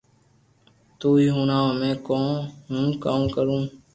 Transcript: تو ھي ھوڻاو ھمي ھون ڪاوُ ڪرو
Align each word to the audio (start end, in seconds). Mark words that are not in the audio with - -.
تو 0.99 1.07
ھي 1.19 1.25
ھوڻاو 1.35 1.65
ھمي 1.71 1.91
ھون 2.69 2.85
ڪاوُ 3.03 3.23
ڪرو 3.35 3.57